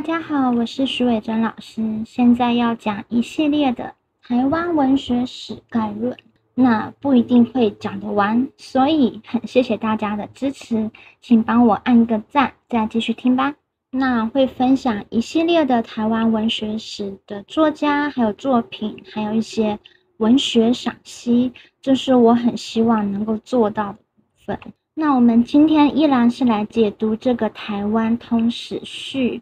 [0.00, 6.16] 大家好，我是徐伟珍老师，现在要讲一系列的台湾文学史概论。
[6.54, 10.90] 那不一定会讲得完，所以很谢谢大家的支持，
[11.20, 13.54] 请帮我按个赞，再继续听吧。
[13.90, 19.78] 那会分享一系列的台湾文学史的作家，还有作品，还有一些
[20.16, 24.58] 文学赏析，这是我很希望能够做到的部分。
[24.94, 29.38] 那我们今天依然是来解读这个《台湾通史序》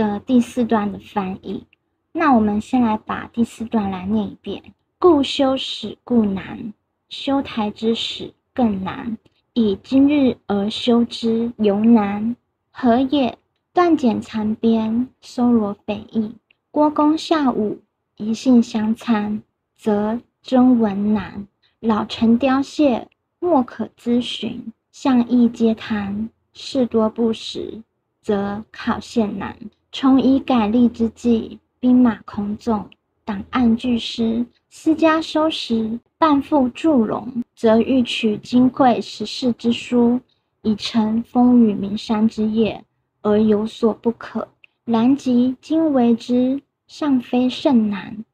[0.00, 1.66] 的第四段的翻译。
[2.10, 4.62] 那我们先来把第四段来念一遍。
[4.98, 6.72] 故修史故难，
[7.10, 9.18] 修台之史更难。
[9.52, 12.34] 以今日而修之犹难，
[12.70, 13.36] 何也？
[13.74, 16.34] 断简残编，搜罗匪意。
[16.70, 17.80] 郭公下武，
[18.16, 19.42] 一信相参，
[19.76, 21.46] 则征文难。
[21.78, 23.06] 老臣凋谢，
[23.38, 24.72] 莫可咨询。
[24.90, 27.82] 相议皆谈，事多不实，
[28.20, 29.56] 则考现难。
[29.92, 32.88] 重以改立之际，兵马空纵。
[33.24, 40.20] 档案俱失，私家收拾，半副祝融，则欲取金匮十世之书，
[40.62, 42.84] 以成风雨名山之业，
[43.22, 44.48] 而有所不可。
[44.84, 48.24] 然即今为之，尚非甚难。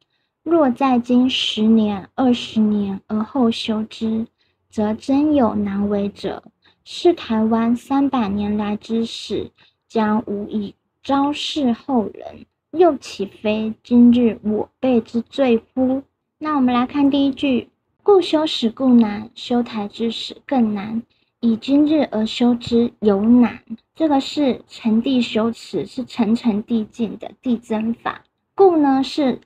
[0.43, 4.27] 若在今十年、二十年而后修之，
[4.71, 6.43] 则真有难为者。
[6.85, 9.51] 是台湾三百年来之史，
[9.89, 10.75] 将无以
[11.07, 12.47] 昭示后人。
[12.73, 16.03] 又岂非今日我辈之罪乎？
[16.37, 17.71] 那我们来看第一句：
[18.03, 21.01] 故修史故难，修台之史更难。
[21.39, 23.63] 以今日而修之犹难。
[23.95, 28.25] 这个是层递修辞，是层层递进的递增法。
[28.57, 29.41] 故呢是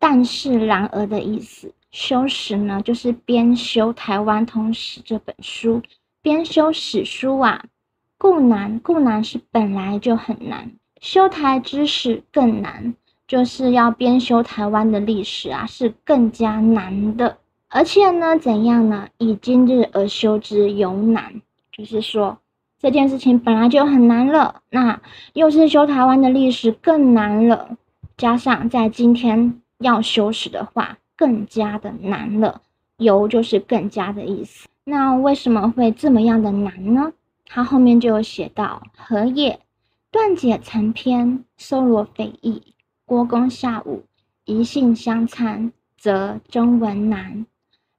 [0.00, 1.72] 但是然而的意思。
[1.92, 5.80] 修史呢就是编修台湾通史这本书，
[6.20, 7.64] 编修史书啊。
[8.18, 10.72] 故难，故难是本来就很难。
[11.04, 12.94] 修台之史更难，
[13.28, 17.36] 就是要编修台湾的历史啊，是更加难的。
[17.68, 19.06] 而且呢，怎样呢？
[19.18, 22.38] 以今日而修之尤难，就是说
[22.80, 24.98] 这件事情本来就很难了，那
[25.34, 27.76] 又是修台湾的历史更难了，
[28.16, 32.62] 加上在今天要修史的话，更加的难了。
[32.96, 34.66] 尤就是更加的意思。
[34.84, 37.12] 那为什么会这么样的难呢？
[37.44, 39.60] 他后面就有写到何也？
[40.14, 42.62] 断解残篇，搜罗匪易。
[43.04, 44.04] 郭公下武，
[44.44, 47.44] 一信相参，则征文难。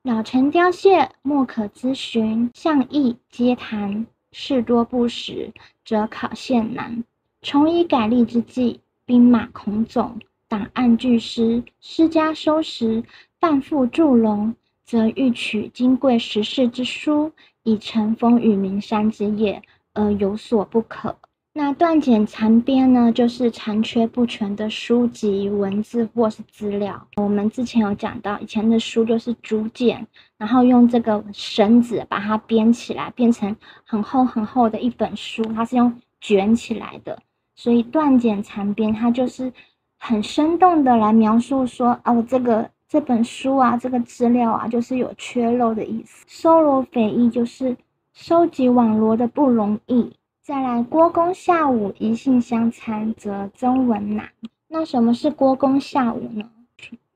[0.02, 2.50] 老臣凋谢，莫可咨询。
[2.54, 5.52] 相易皆谈，事多不实，
[5.84, 7.04] 则考现难。
[7.42, 10.18] 重以改立之际，兵马孔总，
[10.48, 13.04] 档案俱失，私家收拾，
[13.42, 14.56] 半副祝融，
[14.86, 17.34] 则欲取金贵十世之书，
[17.64, 19.62] 以成风雨名山之业，
[19.94, 21.14] 而有所不可。
[21.58, 27.08] 那断简残编呢，就是残缺不全的书籍文字或是资料。
[27.16, 30.06] 我们之前有讲到，以前的书就是竹简，
[30.38, 33.56] 然后用这个绳子把它编起来，变成
[33.86, 35.42] 很厚很厚的一本书。
[35.54, 37.18] 它是用卷起来的，
[37.56, 39.50] 所以断简残编，它就是
[39.98, 46.26] 很生动的来描述说，哦，这个这本书啊，这个资料啊，就是有缺漏的意思。
[46.28, 47.78] 搜罗匪易，就是
[48.14, 50.12] 收集网罗的不容易。
[50.45, 54.29] 再来，郭公下午，一信相参，则征文难。
[54.67, 56.47] 那什么是郭公下午呢？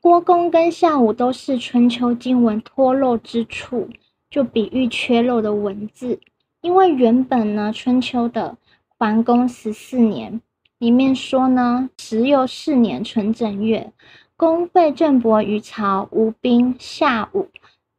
[0.01, 3.88] 郭公跟夏午都是春秋经文脱漏之处，
[4.31, 6.19] 就比喻缺漏的文字。
[6.62, 8.57] 因为原本呢，春秋的
[8.97, 10.41] 桓公十四年
[10.79, 13.94] 里面说呢，时又四年春正月，
[14.38, 17.47] 公废郑伯于朝，吴兵夏午，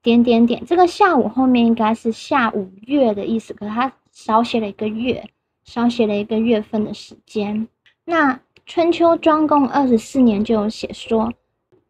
[0.03, 0.67] 点点点。
[0.67, 3.93] 这个夏午后面应该是夏五月的意思，可是他。
[4.23, 5.25] 少写了一个月，
[5.65, 7.67] 少写了一个月份的时间。
[8.05, 11.33] 那春秋庄公二十四年就有写说，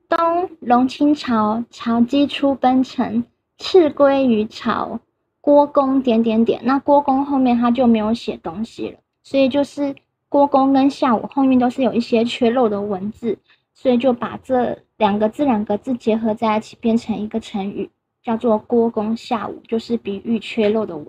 [0.09, 3.25] 东隆清朝，朝姬出奔城，
[3.59, 5.01] 赤归于朝。
[5.41, 9.93] 郭公点点点，那郭公后面他就没有写东西了，所以就是
[10.29, 13.37] 郭公跟夏武后面都是有一些缺漏的文字，
[13.75, 17.91] 所以就把这两个字两个字结合在一起，变成一个成语，
[18.23, 21.07] 叫做郭公夏武，就是比喻缺漏的文。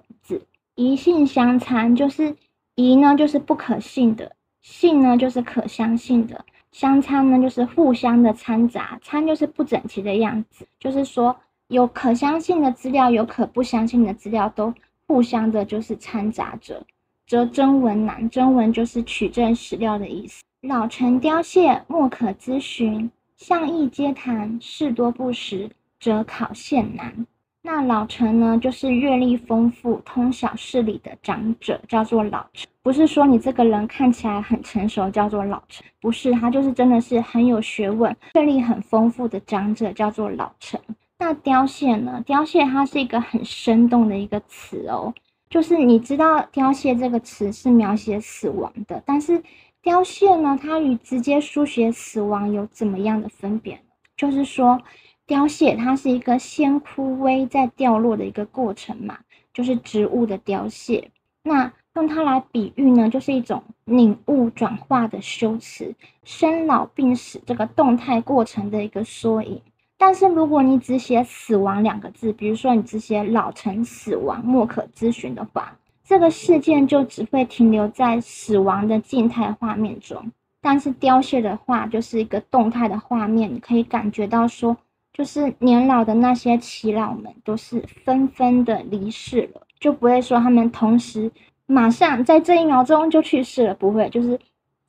[0.81, 2.35] 疑信相参，就是
[2.73, 4.25] 疑呢，就是不可信的；
[4.63, 6.35] 信呢，就是可相信的；
[6.71, 11.35] 相参呢，就是互相的掺杂；参就是不整齐的样子，就是说
[11.67, 14.73] 有可相信的资料，有可不相信的资料，都
[15.05, 16.83] 互相的，就是掺杂着。
[17.27, 20.43] 则征文难，征文就是取证史料的意思。
[20.61, 23.07] 老臣凋谢，莫可咨询；
[23.37, 25.69] 相议皆谈，事多不实，
[25.99, 27.27] 则考现难。
[27.63, 32.67] 那老成呢，就是阅历丰富、通晓事理的长者，叫做老成。
[32.81, 40.79] 不是说你这个人看起来很成熟，叫做老成，不是，他就是真的是很有学问、阅历很丰富的长者，叫做老成。
[41.19, 42.23] 那凋谢呢？
[42.25, 45.13] 凋谢它是一个很生动的一个词哦，
[45.47, 49.41] 就是你知道凋谢这个词是描写死亡的，但是
[49.83, 53.79] 凋谢呢，它与直接书写死亡有怎么样的分别？
[54.17, 54.81] 就是说。
[55.27, 59.19] 凋谢，它是一个先枯萎再掉落的一个过程嘛，
[59.53, 61.09] 就是植物的凋谢。
[61.43, 69.61] 那用它来比喻呢，就是一种领悟转化的修辞，生老病死这个动态过程的一个缩影。
[69.97, 80.31] 但是如果你只写死亡两个字，比如说你只写老成死亡，莫可咨询的话，这个事件就只会停留在死亡的静态画面中。
[80.61, 84.75] 但是凋谢的话，就是一个动态的画面，你可以感觉到说。
[85.13, 91.31] 就是年老的那些耆老们，都是纷纷的离世了，就不会说他们同时
[91.65, 94.39] 马上在这一秒钟就去世了，不会，就是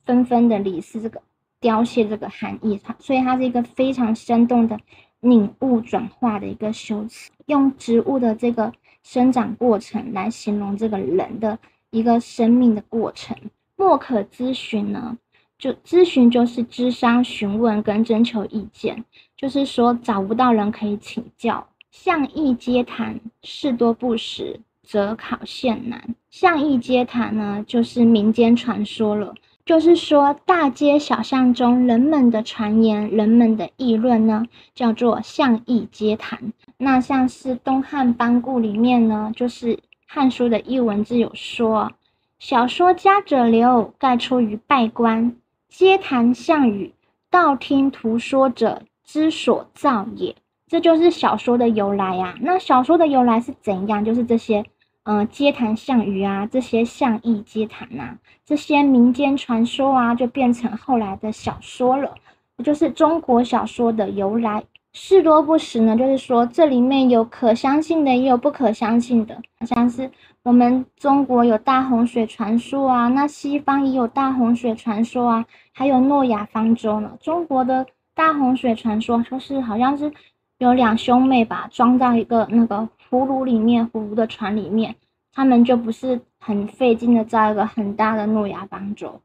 [0.05, 1.01] 纷纷的离世。
[1.01, 1.21] 这个
[1.59, 4.79] 凋谢这个含义，它所以它是一个非常生动的
[5.19, 8.71] 领悟转化的一个修辞，用植物的这个
[9.03, 11.59] 生长过程来形容这个人的
[11.89, 13.35] 一个生命的过程。
[13.75, 15.17] 莫可咨询呢？
[15.57, 19.05] 就咨询就是咨商、询问跟征求意见，
[19.43, 21.67] 就是说找不到人可以请教。
[21.91, 26.15] 向义接谈，事多不实，则考现难。
[26.29, 29.33] 向义接谈呢，就是民间传说了，
[29.65, 36.53] 就是说大街小巷中人们的传言、人们的议论呢，叫做向义接谈。
[36.77, 39.75] 那像是东汉班固里面呢，就是
[40.07, 41.91] 《汉书》的一文字有说
[42.39, 45.35] ：“小说家者流，盖出于拜官。”
[45.67, 46.93] 皆谈项羽，
[47.29, 50.35] 道听途说者之所造也。
[50.67, 52.33] 这就是小说的由来呀。
[52.41, 54.03] 那小说的由来是怎样？
[54.03, 54.65] 就是这些，
[55.03, 62.15] 嗯，街谈巷语啊，这些巷议街谈呐，这些民间传说啊，就变成后来的小说了。
[62.63, 64.63] 就是中国小说的由来。
[64.93, 70.09] 事多不实呢，就是说这里面有可相信的，也有不可相信的，像是。
[70.41, 77.11] 我们中国有大洪水传说啊，那西方也有大洪水传说啊，还有诺亚方舟呢。
[77.21, 80.11] 中国的大洪水传说就是好像是
[80.59, 84.95] 有两兄妹吧，装在一个那个葫芦里面，葫芦的船里面，
[85.33, 89.19] 他们就不是很费劲的造一个很大的诺亚方舟。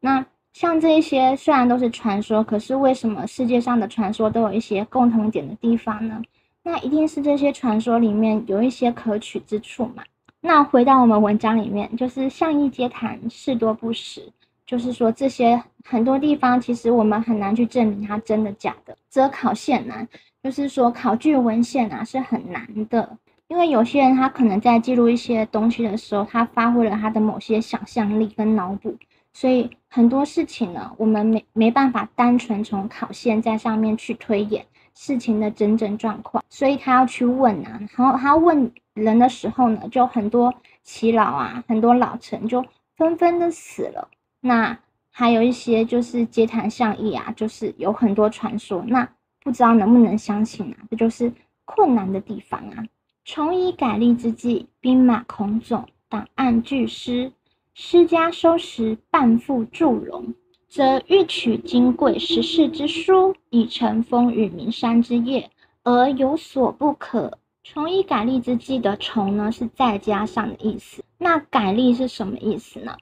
[0.00, 6.22] 那像这一些虽然都是传说，可是为什么世界上的传说都有一些共同点的地方呢？
[6.62, 10.04] 那一定是这些传说里面有一些可取之处嘛。
[10.40, 14.30] 那回到我们文章里面，就是向义皆谈，事多不实，
[14.66, 20.06] 就是说这些很多地方其实我们很难去证明它真的假的，则考现难，
[20.42, 23.16] 就是说考据文献啊是很难的，
[23.48, 28.96] 因为有些人他可能在记录一些东西的时候，他发挥了他的某些想象力跟脑补，
[29.32, 34.64] 所以很多事情呢，我们没没办法单纯从考现在上面去推演
[34.94, 38.72] 事情的真正状况，所以他要去问啊，然后他问。
[38.94, 42.64] 人的时候呢，就很多耆老啊，很多老臣就
[42.96, 44.08] 纷纷的死了。
[44.46, 44.78] 那
[45.10, 49.08] 还有一些就是街谈巷议啊，就是有很多传说，那
[49.42, 50.76] 不知道能不能相信啊？
[50.90, 51.32] 这就是
[51.64, 52.84] 困难的地方啊。
[53.24, 57.32] 重以改立之际，兵马孔冢，档案俱失，
[57.72, 60.34] 施家收拾，半副祝融，
[60.68, 65.50] 则欲取金贵十世之书，以成风雨名山之业，
[65.84, 67.38] 而有所不可。
[67.62, 71.02] 重以改立之际的重呢，是再加上的意思。
[71.16, 72.94] 那改立是什么意思呢？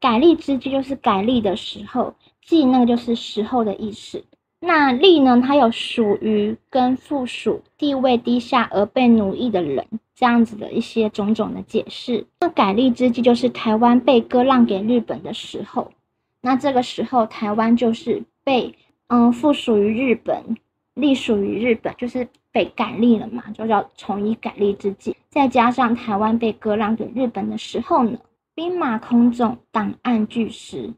[0.00, 4.24] 改立之际就是改立的时候，即那个就是时候的意思。
[4.60, 12.26] 那立呢，它有属于跟附属地位低下而被奴役的人这样子的一些种种的解释。
[12.40, 15.92] 那改立之际就是台湾被割让给日本的时候，
[16.40, 18.74] 那这个时候台湾就是被
[19.06, 20.56] 嗯附属于日本，
[20.94, 22.28] 隶属于日本，就是。
[22.50, 28.18] 被改立了嘛，就叫重以改立之际，再加上台湾被割让给日本的时候呢，
[28.58, 30.92] 兵马孔冢，档案俱失。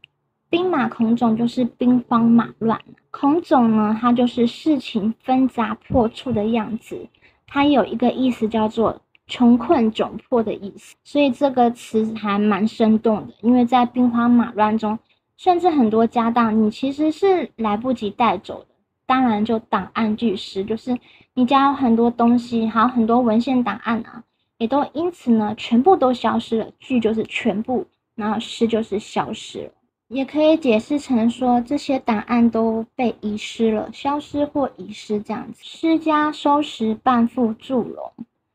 [0.49, 7.07] 兵马孔冢就是兵荒马乱，孔冢呢，它就是事情纷杂破处的样子，
[7.45, 14.97] 它有一个意思叫做穷困窘迫的意思，所以这个词还蛮生动的，因为在兵荒马乱中，
[15.37, 18.69] 甚至很多家当你其实是来不及带走的。
[19.05, 20.97] 当然，就档案俱失，就是
[21.35, 24.23] 你家有很多东西，还有很多文献档案啊，
[24.61, 26.67] 也都因此呢，全部都消失了。
[26.79, 29.71] 据就是全部，然后失就是消失了，
[30.09, 35.59] 也可以解释成说这些档案都被遗失了，消失或遗失这样子。
[35.63, 38.11] 私家收拾，半副祝融，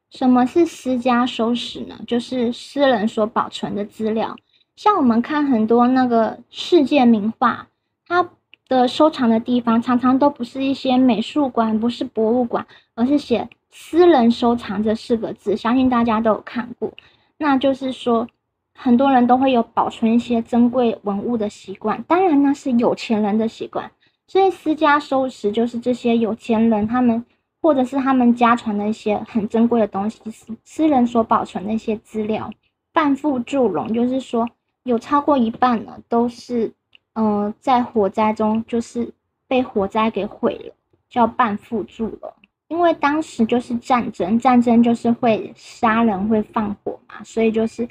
[0.08, 1.98] 什么是私家收拾呢？
[2.06, 4.36] 就是私人所保存的资料。
[4.76, 7.66] 像我们看很多那个世界名画，
[8.06, 8.30] 它
[8.68, 13.48] 的收藏的地方常常都不是一些美术馆，不是博物馆，而是写
[13.78, 15.54] “私人收藏”这四个字。
[15.54, 16.90] 相信大家都有看过。
[17.36, 18.26] 那就是说，
[18.74, 22.02] 很多人都会有保存一些珍贵文物的习惯。
[22.08, 23.92] 当然，那是有钱人的习惯。
[24.26, 27.22] 所以，私家收拾就是这些有钱人他们。
[27.62, 32.48] 或者是他们家传的一些很珍贵的东西，私私人所保存的一些资料，
[32.92, 34.48] 半副祝融，就是说
[34.84, 36.72] 有超过一半呢，都是，
[37.14, 39.12] 嗯，在火灾中就是
[39.48, 40.74] 被火灾给毁了，
[41.10, 42.32] 叫半副祝融。
[42.68, 47.88] 因为当时就是战争，战争就是会杀人会放火嘛，所以就是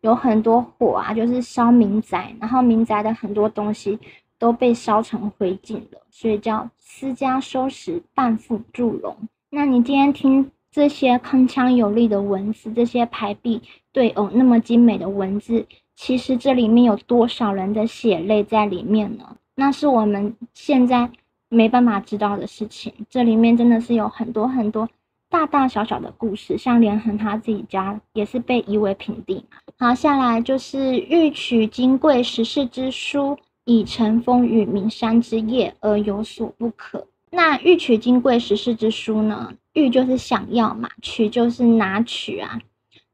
[0.00, 3.98] 有很多火啊，就是烧民宅，然后民宅的很多东西。
[4.40, 9.16] 都被烧成灰烬了，所以叫私家收拾半副祝融。
[9.50, 15.66] 那你今天听这些铿锵有力的文字，这些排比对偶那么精美的文字，
[15.96, 19.36] 其实这里面有多少人的血泪在里面呢？
[19.56, 21.10] 那是我们现在
[21.48, 22.92] 没办法知道的事情。
[23.10, 24.88] 这里面真的是有很多很多
[25.28, 29.44] 大大小小的故事，像连横他自己家也是被夷为平地。
[29.78, 33.38] 好，下来就是欲取金贵十世之书。
[33.70, 37.06] 以成风雨名山之业而有所不可。
[37.30, 39.52] 那欲取金贵十世之书呢？
[39.74, 42.58] 欲就是想要嘛，取就是拿取啊。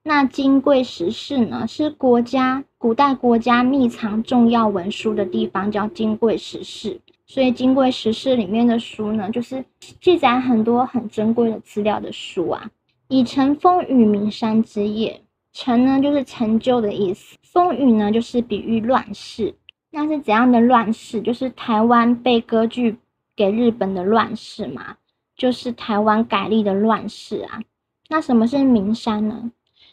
[0.04, 7.00] 那金贵十世呢，是国家古代国家秘藏重要文书的地方，叫金贵十世。
[7.34, 9.64] 所以金匮十世里面的书呢，就是
[10.00, 12.70] 记载很多很珍贵的资料的书啊。
[13.08, 15.20] 以成风雨名山之业，
[15.52, 19.52] 成呢就是成就的意思，风雨呢就是比喻乱世。
[19.90, 21.20] 那是怎样的乱世？
[21.22, 22.98] 就是台湾被割据
[23.34, 24.98] 给日本的乱世嘛，
[25.36, 27.62] 就是台湾改立的乱世啊。
[28.08, 29.50] 那什么是名山呢？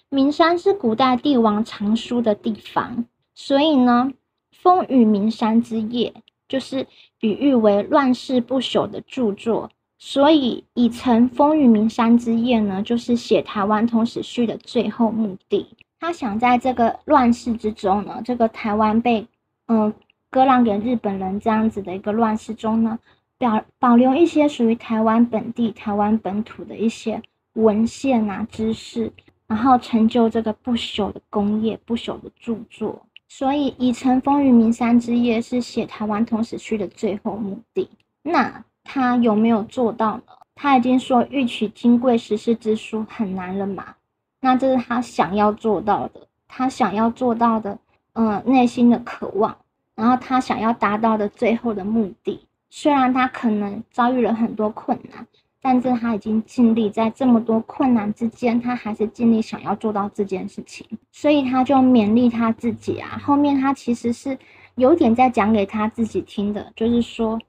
[0.10, 4.12] 名山是古代帝王藏书的地方，所以呢，
[4.52, 6.14] 风雨名山之夜
[6.52, 6.86] 就是
[7.20, 9.70] 比喻为乱世不朽的著作。
[9.98, 15.66] 所以以成风雨名山之夜呢，就是写台湾通史序的最后目的。
[16.00, 19.26] 他想在这个乱世之中呢，这个台湾被。
[19.68, 19.94] 嗯，
[20.30, 23.00] 割让给日本人这样子的一个乱世中呢，
[23.38, 27.22] 表保留一些属于台湾本地、台湾本土的一些
[27.54, 29.10] 文献啊、知识，
[29.48, 33.06] 然后成就这个不朽的工业、不朽的著作。
[33.34, 37.90] 所以，以成风雨名山之夜是写台湾通史区的最后目的。
[38.22, 40.24] 那他有没有做到呢？
[40.54, 43.96] 他已经说欲取金贵十世之书很难了嘛？
[44.42, 47.80] 那这是他想要做到的，他想要做到的。
[48.12, 49.56] 嗯，内心的渴望，
[49.96, 55.26] 然后他想要达到的最后的目的，虽然他可能遭遇了很多困难，
[55.62, 63.22] 但是他已经尽力在这么多困难之间，他还是尽力想要做到这件事情，所以他就勉励他自己啊。
[63.24, 64.38] 后面他其实是
[64.76, 67.40] 有点在讲给他自己听的，就是说，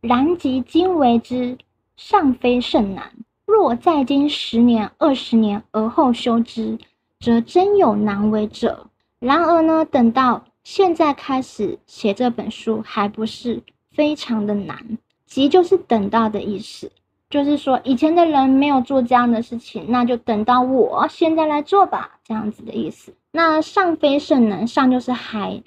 [0.00, 1.56] 然即今为之，
[1.96, 3.04] 尚非甚难；
[3.46, 6.76] 若在今十年、二十年而后修之，
[7.20, 8.88] 则真有难为者。
[9.18, 13.62] 然而呢，等到现在开始写这本书，还不是
[13.92, 14.98] 非常的难。
[15.24, 16.90] 急就是等到的意思，
[17.32, 23.14] 就是说以前的人没有做这样的事情，那就等到我现在来做吧，这样子的意思。
[23.30, 25.62] 那上非甚难，上就是还，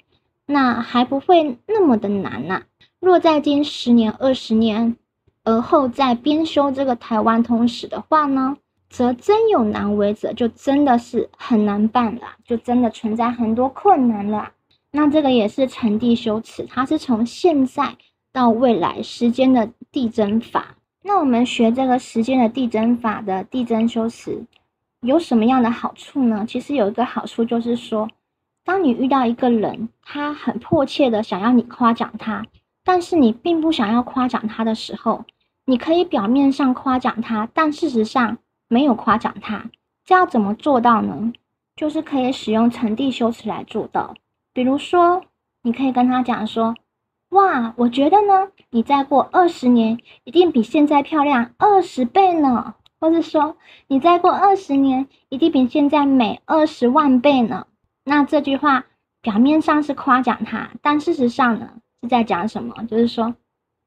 [0.46, 2.62] 那还不会那么的难呐。
[3.00, 4.94] 若在今十年、二十年
[5.42, 8.56] 而后再编修这个台湾通史的话呢？
[8.88, 14.52] 则真有难为者，就真的是很难办了，就真的存在很多困难了。
[14.92, 17.96] 那这个也是成帝修辞，它是从现在
[18.32, 20.75] 到未来时间的递增法。
[21.06, 24.44] 那我们学这个时间的递增法的递增修辞
[25.00, 26.44] 有什么样的好处呢？
[26.48, 28.08] 其实有一个好处就是说，
[28.64, 32.44] 当你遇到一个人，他很迫切的想要你夸奖他，
[32.84, 35.24] 但是你并不想要夸奖他的时候，
[35.64, 38.38] 你可以表面上夸奖他，但事实上。
[38.68, 39.70] 没有夸奖他，
[40.04, 41.32] 这要怎么做到呢？
[41.76, 44.16] 就是可以使用成帝修辞来做到。
[44.52, 45.22] 比如说，
[45.62, 46.74] 你可以跟他讲说
[47.30, 53.56] ：“哇，我觉得呢，你再过二十年一定比现在漂亮二十倍呢。”或者说
[53.88, 57.66] ：“你再过二十年一定比现在美二十万倍呢。”
[58.04, 58.86] 那这句话
[59.20, 61.70] 表面上是夸奖他，但事实上呢
[62.02, 62.74] 是在讲什么？
[62.88, 63.34] 就是说，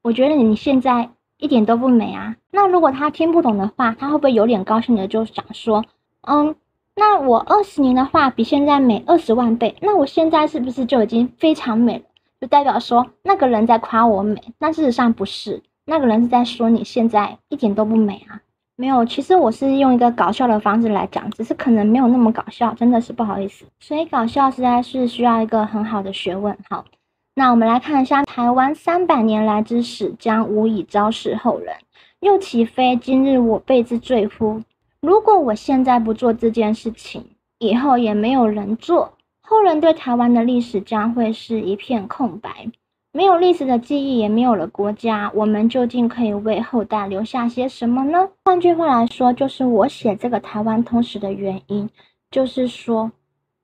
[0.02, 1.10] 我觉得你现在。
[1.42, 2.36] 一点都不美啊！
[2.50, 5.82] 那如果他听不懂的话，他会不会有点高兴的就想说，
[6.20, 6.54] 嗯，
[6.94, 12.04] 那我二十年的话比现在美二十万倍，那我现在是不是就已经非常美了？
[12.40, 18.40] 就代表说那个人在夸我美，但事实上不是，那个人是在说你现在一点都不美啊。
[18.76, 23.66] 没有，其实我是用一个搞笑的方式来讲，只是可能没有那么搞笑，真的是不好意思。
[23.78, 26.56] 所以搞笑实在是需要一个很好的学问。
[26.66, 26.86] 好，
[27.34, 31.76] 那我们来看一下台湾三百年来之始，将无以昭示后人。
[32.20, 34.62] 又岂非今日我辈之罪乎？
[35.02, 37.26] 如果我现在不做这件事情，
[37.58, 39.12] 以后也没有人做，
[39.50, 42.68] 后人对台湾的历史将会是一片空白。
[43.10, 48.28] 没有历史的记忆，也没有了国家，我们究竟可以为后代留下些什么呢？
[48.44, 51.90] 换句话来说，就是我写这个台湾通史的原因，
[52.30, 53.10] 就是说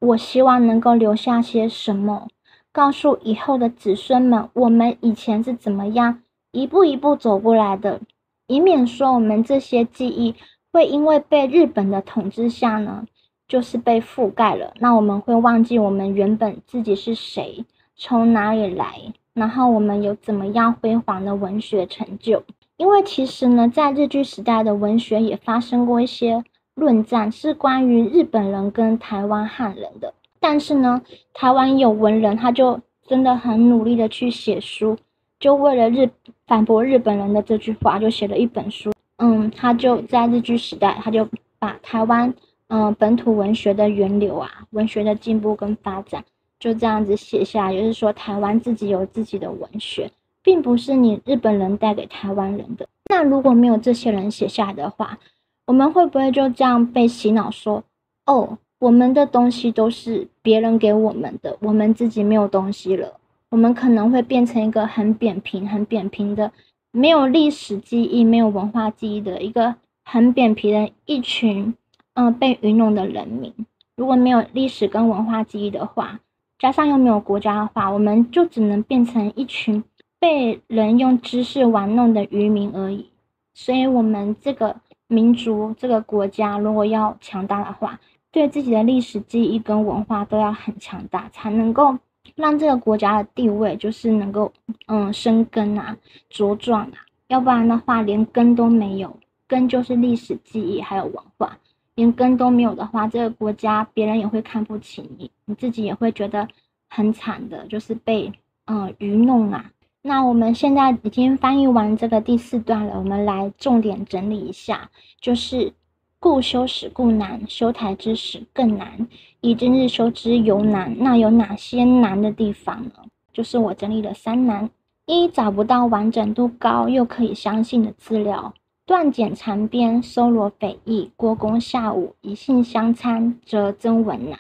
[0.01, 2.27] 我希望能够留下些什么，
[2.73, 8.01] 告诉以后的子孙们，我们以前是怎么样一步一步走过来的，
[8.49, 10.35] 以免说我们这些记忆
[10.73, 13.07] 会因为被日本的统治下呢，
[13.49, 17.65] 就是被覆盖了，那我们会忘记我们原本自己是谁，
[17.97, 19.13] 从哪里来。
[19.35, 22.43] 然后我们有怎么样辉煌的文学成就？
[22.79, 26.43] 因为其实呢，在日据时代的文学也发生过一些
[26.75, 30.15] 论战，是关于日本人跟台湾汉人的。
[30.41, 31.03] 但是呢，
[31.35, 34.97] 台湾有文人，他就真的很努力的去写书，
[35.39, 36.09] 就为了日
[36.47, 38.93] 反驳日本人的这句话，就写了一本书。
[39.19, 42.35] 嗯，他就在日据时代，他就把台湾
[42.69, 46.25] 嗯本土文学的源流啊，文学的进步跟发展。
[46.59, 50.11] 就这样子写下，也就是说，台湾自己有自己的文学，
[50.43, 52.89] 并不是你日本人带给台湾人的。
[53.11, 55.19] 那如果没有这些人写下的话，
[55.67, 57.85] 我们会不会就这样被洗脑说，
[58.25, 63.21] 哦，我们的东西都是别人给我们的，我们自己没有东西了？
[63.51, 66.51] 我们可能会变成一个很扁平、很扁平的，
[66.91, 71.75] 没有历史记忆、没有文化记忆的一个很扁平的一群，
[72.17, 73.53] 嗯，被愚弄的人民。
[73.95, 76.19] 如果没有历史跟文化记忆的话，
[76.59, 79.85] 加上又没有国家的话，我们就只能变成一群
[80.19, 83.11] 被人用知识玩弄的渔民而已。
[83.53, 84.75] 所以，我们这个
[85.09, 88.01] 民族、这个国家，如果要强大的话，
[88.33, 91.99] 对自己的历史记忆跟文化都要很强大，才能够
[92.35, 94.51] 让这个国家的地位就是能够
[94.87, 95.95] 嗯生根啊、
[96.31, 96.93] 茁壮啊。
[97.29, 99.15] 要不然的话，连根都没有，
[99.47, 101.59] 根就是历史记忆还有文化。
[101.97, 106.47] 连根都没有的话，这个国家别人也会看不起你，你自己也会觉得
[106.89, 108.33] 很惨的，就是被
[108.67, 109.73] 嗯愚弄啊。
[110.03, 114.89] 那我们现在已经翻译完这个第四段了，我们来重点整理一下，
[115.21, 115.73] 就是
[116.21, 119.09] 故修史故难，修台之史更难，
[119.41, 120.95] 以今日修之尤难。
[120.99, 122.93] 那有哪些难的地方呢？
[123.33, 124.71] 就是我整理了三难：
[125.07, 128.55] 一找不到完整度高又可以相信的资料。
[128.87, 134.39] 断简残编，搜罗匪夷，郭公下午，以信相参，则征文难。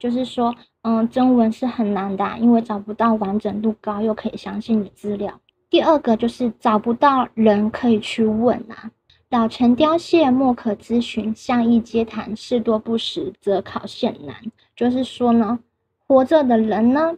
[0.00, 0.52] 就是说，
[0.82, 5.40] 嗯，征文是很难的，因为找不到完整度高又可以相信的资料。
[5.70, 8.90] 第二个就是找不到人可以去问啊，
[9.30, 14.34] 老成凋谢，莫可咨询，相议皆谈，事多不实，则考现难。
[14.74, 15.60] 就是说呢，
[16.08, 17.16] 活着的人呢。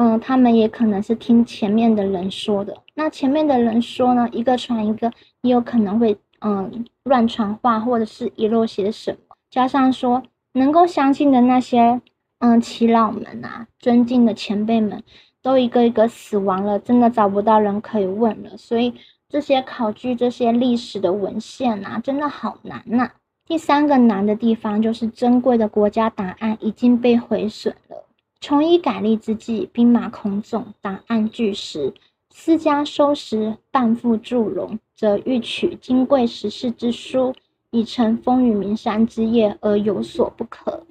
[0.00, 2.72] 嗯，他们也可能是听前面的人说的。
[2.94, 9.18] 那前面的人说呢，一个传一个，也有可能会嗯乱传话，或者是遗漏些什么。
[9.50, 12.00] 加上说，能够相信的那些
[12.38, 15.02] 嗯耆老们啊，尊敬的前辈们，
[15.42, 18.56] 都一个一个死亡了，真的找不到人可以问了。
[18.56, 18.94] 所以
[19.28, 23.10] 这些考据这些历史的文献啊，真的好难呐。
[23.44, 28.04] 第三个难的地方就是珍贵的国家档案已经被毁损了。
[28.40, 31.92] 重以改立之际，兵马空纵，档案俱失。
[32.30, 37.34] 私家收拾，半副祝融，则欲取金贵十世之书，
[37.72, 40.86] 以成风雨名山之业，而有所不可。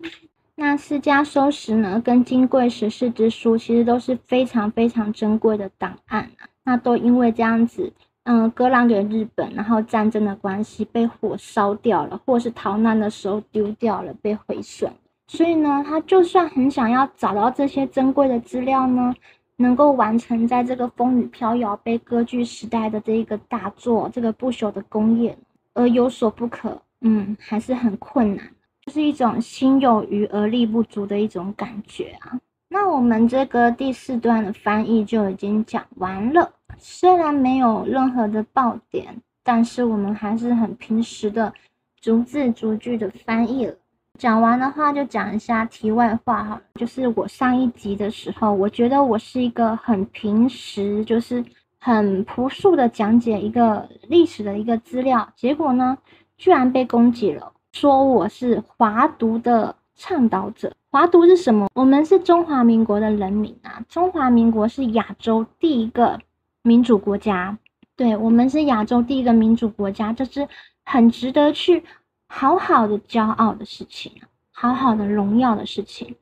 [0.55, 2.01] 那私家收拾呢？
[2.03, 6.49] 跟金贵十世之书，其实都是非常非常珍贵的档案啊。
[6.65, 14.91] 那都因为这样子，嗯，割让给日本，然后战争的关系，被火烧掉了，或是逃难的时候丢掉了，被毁损。
[15.27, 19.13] 所以呢，他就算很想要找到这些珍贵的资料呢，
[19.57, 25.37] 能够完成在这个风雨飘摇、被割据时代的这一个大作、这个不朽的工业，
[25.73, 28.49] 而有所不可，嗯，还是很困难，
[28.85, 32.39] 就是一种心有余而力不足的一种感觉啊。
[32.69, 41.53] 那我们这个第四段的翻译就已经讲完了，虽然没有任何的爆点，但是我们还是很平实的
[41.99, 43.75] 逐字逐句的翻译了。
[44.17, 51.43] 讲完的话，就讲一下题外话哈，就是我上一集的时候，我觉得我是一个很平实，就是
[51.79, 55.95] 很朴素的讲解一个历史的一个资料，结果呢，
[56.35, 60.73] 居然被攻击了，说我是华独的倡导者。
[60.89, 61.69] 华独是什么？
[61.75, 66.19] 我们是中华民国的人民啊，中华民国是亚洲第一个
[66.63, 67.55] 民主国家，
[67.95, 70.47] 对我们是亚洲第一个民主国家，这是。
[70.89, 71.83] 很值得去
[72.27, 74.11] 好好的骄傲的事情，
[74.51, 76.15] 好好的荣耀的事情。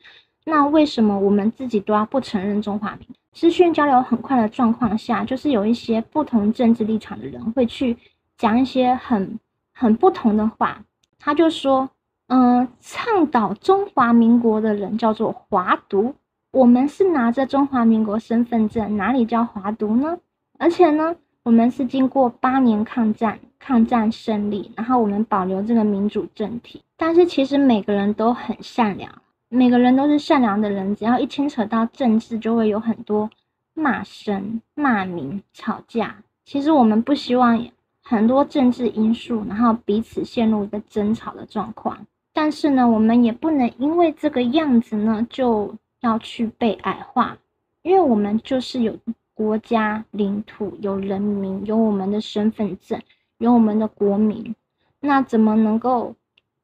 [0.46, 3.08] 那为什么我们自己都要不承认中华民？
[3.32, 7.98] 资讯交流很快的状况下，就是有一些不同政治立场的人会去
[8.38, 9.40] 讲一些很
[9.74, 10.82] 很不同的话。
[11.20, 11.90] 他就说
[12.28, 16.16] ：“嗯，倡导中华民国的人叫做华独。
[16.52, 20.18] 我们是拿着中华民国身份证，哪里叫华独呢？
[20.58, 26.84] 而且呢，我们是经过八年抗战，抗战胜利，然后我们保留这个民主政体。
[26.96, 29.12] 但是其实每个人都很善良。”
[29.50, 33.30] 每个人都是善良的人，只要一牵扯到政治，就会有很多
[33.74, 36.18] 骂声、骂名、吵架。
[36.44, 37.66] 其实我们不希望
[38.04, 42.06] 很多政治因素，然后彼此陷入一个争吵的状况。
[42.34, 47.38] 但是呢，我们也不能因为这个样子呢，就要去被矮化，
[47.84, 48.98] 因为我们就是有
[49.34, 53.00] 国家、领土、有人民、有我们的身份证、
[53.46, 54.56] 有我们的国民，
[55.00, 56.16] 那怎么能够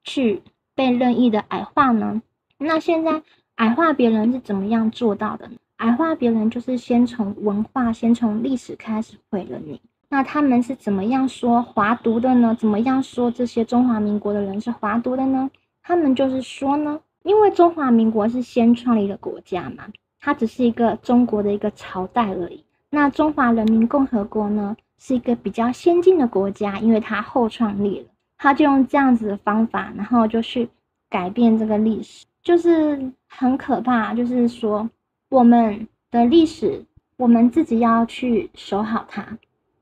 [0.03, 0.41] 去
[0.73, 2.23] 被任意的矮化呢？
[2.57, 3.21] 那现在
[3.57, 5.53] 矮化别人是怎么样做到的呢？
[5.77, 9.79] 矮化别人就是先从文化、先从历史开始毁了你。
[10.09, 12.55] 那他们是怎么样说华独的呢？
[12.59, 15.51] 怎么样说这些中华民国的人是华独的呢？
[15.83, 19.83] 他们就是说呢，因为中华民国是先创立的国家嘛，
[20.19, 22.63] 它只是一个中国的一个朝代而已。
[22.89, 28.05] 那中华人民共和国呢，是一个比较先进的国家，因为它后创立了，
[28.37, 30.69] 他就用这样子的方法，然后就去
[31.09, 32.23] 改变这个历史。
[32.43, 34.87] 就是很可怕，就是说
[35.29, 36.85] 我们的历史，
[37.17, 39.25] 我们自己要去守好它，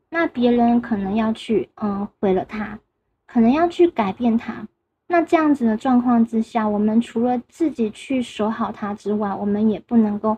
[0.10, 2.80] 那别人可能要去嗯毁了它，
[3.28, 4.66] 可能要去改变它。
[5.08, 10.38] 那这样子的状况之下，我们除了自己去守好它之外，我们也不能够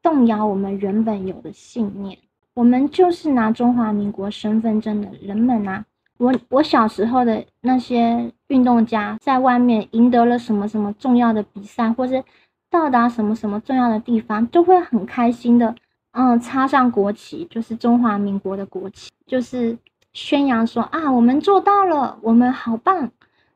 [0.00, 2.16] 动摇我们原本有的信念。
[2.60, 5.82] 我们就是拿中华民国身份证的人们啊。
[6.18, 12.22] 我我小时候的那些运动家，在外面赢得了什么什么重要的比赛，或是
[12.68, 15.74] 到达什么什么重要的地方，就会很开心的，
[16.12, 19.78] 嗯，插上国旗，就是中华民国的国旗，就是
[20.12, 23.10] 宣扬说啊，我们做到了，我们好棒，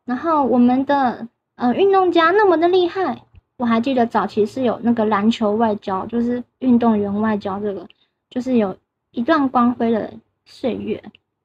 [0.06, 3.20] 然后我们的呃运动家那么的厉害。
[3.58, 7.86] 我还记得早期是有那个篮球外交，就是运动员外交，这个
[8.30, 8.74] 就是有
[9.14, 10.12] 一段光辉的
[10.44, 11.02] 岁月。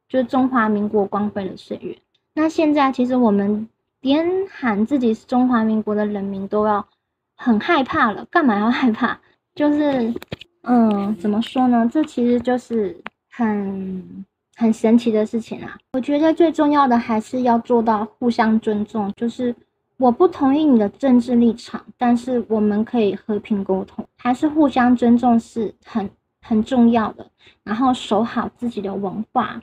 [0.09, 1.95] 就是中华民国光辉的岁月。
[2.33, 3.69] 那现在其实我们
[4.01, 6.83] 连喊自己是中华民国的人民都要
[7.37, 8.25] 很害怕了。
[8.31, 9.19] 干嘛要害怕？
[9.53, 10.11] 就是，
[10.63, 11.87] 嗯，怎么说呢？
[11.93, 15.77] 这其实就是很很神奇的事情啊。
[15.93, 19.13] 我觉得最重要的还是要做到互相尊重。
[19.15, 19.55] 就是
[19.97, 26.09] 我不同意你的政治立场，但是我们可以和平沟通，还是互相尊重是很
[26.41, 27.29] 很重要的。
[27.63, 29.61] 然后守好自己的文化。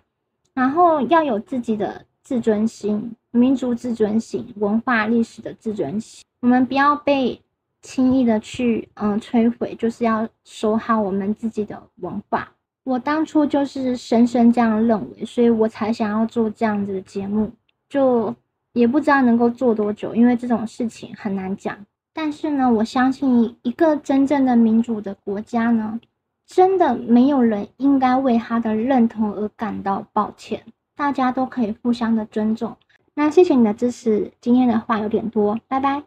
[0.55, 6.25] 然后要有自己的自尊心、民族自尊心、文化历史的自尊心。
[6.41, 7.39] 我们不要被
[7.83, 12.51] 轻易的去嗯摧毁，就是要守好我们自己的文化。
[12.85, 17.53] 我当初就是深深这样认为，所以我才想要做这样子的节目。
[17.89, 18.35] 就
[18.73, 21.77] 也不知道能够做多久，因为这种事情很难讲。
[22.15, 26.01] 但是呢，我相信一个真正的民主的国家呢。
[26.47, 30.63] 真的没有人应该为他的认同而感到抱歉，
[30.97, 32.77] 大家都可以互相的尊重。
[33.15, 36.07] 那谢谢你的支持，今天的话有点多，拜拜。